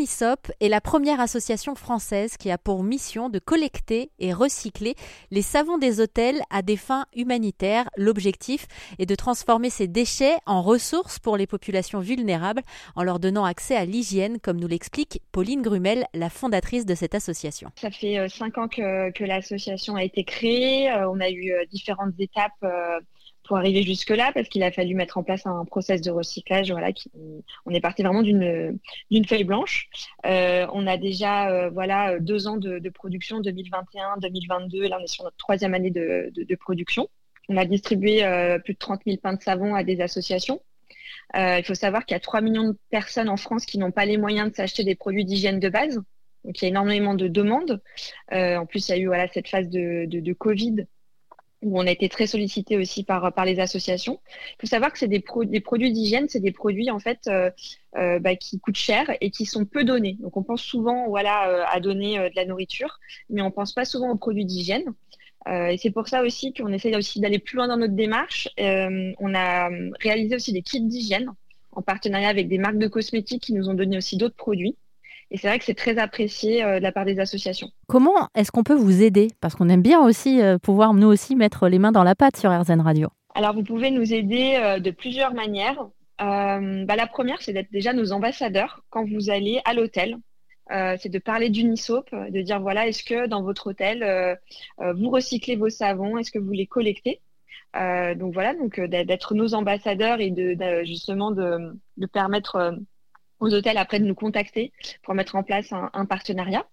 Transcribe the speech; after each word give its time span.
Unisop 0.00 0.50
est 0.60 0.70
la 0.70 0.80
première 0.80 1.20
association 1.20 1.74
française 1.74 2.38
qui 2.38 2.50
a 2.50 2.56
pour 2.56 2.82
mission 2.82 3.28
de 3.28 3.38
collecter 3.38 4.10
et 4.18 4.32
recycler 4.32 4.94
les 5.30 5.42
savons 5.42 5.76
des 5.76 6.00
hôtels 6.00 6.40
à 6.48 6.62
des 6.62 6.78
fins 6.78 7.04
humanitaires. 7.14 7.90
L'objectif 7.98 8.66
est 8.98 9.04
de 9.04 9.14
transformer 9.14 9.68
ces 9.68 9.88
déchets 9.88 10.38
en 10.46 10.62
ressources 10.62 11.18
pour 11.18 11.36
les 11.36 11.46
populations 11.46 12.00
vulnérables 12.00 12.62
en 12.96 13.02
leur 13.02 13.20
donnant 13.20 13.44
accès 13.44 13.76
à 13.76 13.84
l'hygiène, 13.84 14.40
comme 14.40 14.58
nous 14.58 14.68
l'explique 14.68 15.20
Pauline 15.32 15.60
Grumel, 15.60 16.06
la 16.14 16.30
fondatrice 16.30 16.86
de 16.86 16.94
cette 16.94 17.14
association. 17.14 17.70
Ça 17.76 17.90
fait 17.90 18.18
euh, 18.18 18.28
cinq 18.28 18.56
ans 18.56 18.68
que, 18.68 19.10
que 19.10 19.24
l'association 19.24 19.96
a 19.96 20.02
été 20.02 20.24
créée. 20.24 20.90
Euh, 20.90 21.10
on 21.10 21.20
a 21.20 21.28
eu 21.28 21.52
euh, 21.52 21.66
différentes 21.70 22.18
étapes 22.18 22.64
pour 23.50 23.58
arriver 23.58 23.82
jusque-là, 23.82 24.30
parce 24.32 24.48
qu'il 24.48 24.62
a 24.62 24.70
fallu 24.70 24.94
mettre 24.94 25.18
en 25.18 25.24
place 25.24 25.44
un 25.44 25.64
process 25.64 26.00
de 26.02 26.12
recyclage. 26.12 26.70
Voilà, 26.70 26.90
on 27.66 27.74
est 27.74 27.80
parti 27.80 28.04
vraiment 28.04 28.22
d'une 28.22 28.78
feuille 29.26 29.42
blanche. 29.42 29.88
Euh, 30.24 30.68
on 30.72 30.86
a 30.86 30.96
déjà 30.96 31.50
euh, 31.50 31.68
voilà 31.68 32.20
deux 32.20 32.46
ans 32.46 32.58
de, 32.58 32.88
production, 32.90 33.40
2021, 33.40 34.18
2022. 34.18 34.86
Là, 34.86 34.98
on 35.00 35.02
est 35.02 35.08
sur 35.08 35.24
notre 35.24 35.36
troisième 35.36 35.74
année 35.74 35.90
de, 35.90 36.30
de, 36.32 36.54
production. 36.54 37.08
On 37.48 37.56
a 37.56 37.64
distribué 37.64 38.22
euh, 38.22 38.60
plus 38.60 38.74
de 38.74 38.78
30 38.78 39.00
000 39.04 39.16
pains 39.16 39.32
de 39.34 39.42
savon 39.42 39.74
à 39.74 39.82
des 39.82 40.00
associations. 40.00 40.62
Il 41.34 41.64
faut 41.64 41.74
savoir 41.74 42.06
qu'il 42.06 42.14
y 42.14 42.18
a 42.18 42.20
3 42.20 42.42
millions 42.42 42.68
de 42.68 42.78
personnes 42.90 43.28
en 43.28 43.36
France 43.36 43.66
qui 43.66 43.78
n'ont 43.78 43.90
pas 43.90 44.04
les 44.04 44.16
moyens 44.16 44.52
de 44.52 44.54
s'acheter 44.54 44.84
des 44.84 44.94
produits 44.94 45.24
d'hygiène 45.24 45.58
de 45.58 45.68
base. 45.68 45.96
Donc, 46.44 46.62
il 46.62 46.62
y 46.62 46.66
a 46.66 46.68
énormément 46.68 47.14
de 47.14 47.26
demandes. 47.26 47.82
En 48.30 48.64
plus, 48.66 48.88
il 48.88 48.92
y 48.92 48.94
a 48.94 48.98
eu 48.98 49.06
voilà, 49.06 49.26
cette 49.26 49.48
phase 49.48 49.68
de 49.68 50.32
Covid 50.34 50.86
où 51.62 51.78
on 51.78 51.86
a 51.86 51.90
été 51.90 52.08
très 52.08 52.26
sollicité 52.26 52.76
aussi 52.78 53.04
par, 53.04 53.44
les 53.44 53.60
associations. 53.60 54.20
Il 54.28 54.60
faut 54.62 54.66
savoir 54.66 54.92
que 54.92 54.98
c'est 54.98 55.08
des, 55.08 55.20
pro 55.20 55.44
des 55.44 55.60
produits 55.60 55.92
d'hygiène, 55.92 56.28
c'est 56.28 56.40
des 56.40 56.52
produits 56.52 56.90
en 56.90 56.98
fait 56.98 57.20
euh, 57.28 57.50
euh, 57.96 58.18
bah, 58.18 58.36
qui 58.36 58.58
coûtent 58.60 58.76
cher 58.76 59.10
et 59.20 59.30
qui 59.30 59.46
sont 59.46 59.64
peu 59.64 59.84
donnés. 59.84 60.16
Donc 60.20 60.36
on 60.36 60.42
pense 60.42 60.62
souvent 60.62 61.08
voilà 61.08 61.50
euh, 61.50 61.64
à 61.68 61.80
donner 61.80 62.18
de 62.18 62.36
la 62.36 62.46
nourriture, 62.46 62.98
mais 63.28 63.42
on 63.42 63.50
pense 63.50 63.72
pas 63.72 63.84
souvent 63.84 64.10
aux 64.10 64.16
produits 64.16 64.44
d'hygiène. 64.44 64.84
Et 65.48 65.78
c'est 65.78 65.90
pour 65.90 66.06
ça 66.06 66.22
aussi 66.22 66.52
qu'on 66.52 66.70
essaie 66.70 66.94
aussi 66.94 67.18
d'aller 67.18 67.38
plus 67.38 67.56
loin 67.56 67.66
dans 67.66 67.78
notre 67.78 67.94
démarche. 67.94 68.46
on 68.58 69.34
a 69.34 69.70
réalisé 69.98 70.36
aussi 70.36 70.52
des 70.52 70.60
kits 70.60 70.82
d'hygiène 70.82 71.32
en 71.72 71.80
partenariat 71.80 72.28
avec 72.28 72.48
des 72.48 72.58
marques 72.58 72.76
de 72.76 72.86
cosmétiques 72.88 73.42
qui 73.42 73.54
nous 73.54 73.70
ont 73.70 73.74
donné 73.74 73.96
aussi 73.96 74.18
d'autres 74.18 74.36
produits. 74.36 74.76
Et 75.30 75.38
c'est 75.38 75.48
vrai 75.48 75.58
que 75.58 75.64
c'est 75.64 75.74
très 75.74 75.98
apprécié 75.98 76.64
euh, 76.64 76.78
de 76.78 76.82
la 76.82 76.92
part 76.92 77.04
des 77.04 77.20
associations. 77.20 77.68
Comment 77.86 78.28
est-ce 78.34 78.50
qu'on 78.50 78.64
peut 78.64 78.74
vous 78.74 79.02
aider? 79.02 79.28
Parce 79.40 79.54
qu'on 79.54 79.68
aime 79.68 79.82
bien 79.82 80.00
aussi 80.00 80.40
euh, 80.40 80.58
pouvoir 80.58 80.92
nous 80.94 81.06
aussi 81.06 81.36
mettre 81.36 81.68
les 81.68 81.78
mains 81.78 81.92
dans 81.92 82.04
la 82.04 82.14
pâte 82.14 82.36
sur 82.36 82.50
RZN 82.50 82.80
Radio. 82.80 83.08
Alors 83.34 83.54
vous 83.54 83.62
pouvez 83.62 83.90
nous 83.90 84.12
aider 84.12 84.58
euh, 84.60 84.80
de 84.80 84.90
plusieurs 84.90 85.34
manières. 85.34 85.86
Euh, 86.20 86.84
bah, 86.84 86.96
la 86.96 87.06
première, 87.06 87.40
c'est 87.40 87.52
d'être 87.52 87.70
déjà 87.72 87.92
nos 87.92 88.12
ambassadeurs 88.12 88.82
quand 88.90 89.08
vous 89.08 89.30
allez 89.30 89.60
à 89.64 89.74
l'hôtel. 89.74 90.16
Euh, 90.72 90.96
c'est 91.00 91.08
de 91.08 91.18
parler 91.18 91.50
d'Unisop, 91.50 92.04
de 92.12 92.42
dire 92.42 92.60
voilà, 92.60 92.86
est-ce 92.86 93.02
que 93.02 93.26
dans 93.26 93.42
votre 93.42 93.68
hôtel, 93.68 94.02
euh, 94.04 94.36
vous 94.94 95.10
recyclez 95.10 95.56
vos 95.56 95.70
savons, 95.70 96.16
est-ce 96.18 96.30
que 96.30 96.38
vous 96.38 96.52
les 96.52 96.66
collectez? 96.66 97.20
Donc 97.74 98.34
voilà, 98.34 98.54
donc 98.54 98.80
d'être 98.80 99.34
nos 99.34 99.54
ambassadeurs 99.54 100.20
et 100.20 100.30
de, 100.30 100.54
de 100.54 100.84
justement 100.84 101.30
de, 101.30 101.72
de 101.96 102.06
permettre 102.06 102.76
aux 103.40 103.52
hôtels 103.52 103.78
après 103.78 103.98
de 103.98 104.04
nous 104.04 104.14
contacter 104.14 104.72
pour 105.02 105.14
mettre 105.14 105.34
en 105.34 105.42
place 105.42 105.72
un, 105.72 106.06
partenariat. 106.06 106.66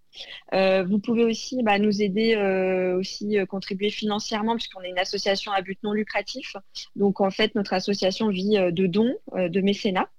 Euh, 0.54 0.84
vous 0.84 1.00
pouvez 1.00 1.24
aussi 1.24 1.64
bah, 1.64 1.80
nous 1.80 2.02
aider, 2.02 2.36
euh, 2.36 2.98
aussi 2.98 3.38
euh, 3.38 3.46
contribuer 3.46 3.90
financièrement 3.90 4.56
puisqu'on 4.56 4.82
est 4.82 4.90
une 4.90 5.00
association 5.00 5.52
à 5.52 5.62
but 5.62 5.80
non 5.84 5.94
lucratif. 5.94 6.56
Donc 6.96 7.22
en 7.22 7.32
fait, 7.32 7.56
notre 7.56 7.74
association 7.74 8.30
vit 8.30 8.58
euh, 8.58 8.72
de 8.72 8.88
dons, 8.88 9.16
euh, 9.36 9.50
de 9.50 9.62
mécénat. 9.62 10.10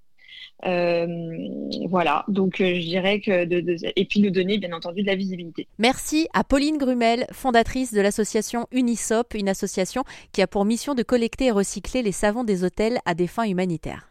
voilà, 0.65 2.25
donc 2.29 2.57
je 2.59 2.81
dirais 2.81 3.21
que 3.21 3.45
de, 3.45 3.61
de, 3.61 3.77
et 3.95 4.05
puis 4.05 4.21
nous 4.21 4.31
donner 4.31 4.59
bien 4.59 4.73
entendu 4.73 5.03
de 5.03 5.07
la 5.07 5.15
visibilité. 5.15 5.69
Merci 5.79 6.29
à 6.33 6.43
Pauline 6.45 6.79
Grumel, 6.79 7.27
fondatrice 7.33 7.93
de 7.93 8.01
l'association 8.01 8.67
Unisop, 8.73 9.35
une 9.35 9.49
association 9.49 10.05
qui 10.33 10.43
a 10.43 10.47
pour 10.47 10.65
mission 10.65 10.95
de 10.95 11.03
collecter 11.03 11.47
et 11.47 11.51
recycler 11.51 12.03
les 12.03 12.13
savons 12.13 12.45
des 12.45 12.65
hôtels 12.65 12.99
à 13.05 13.15
des 13.15 13.27
fins 13.27 13.49
humanitaires. 13.49 14.07